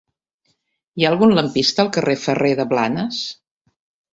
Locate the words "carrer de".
1.99-2.23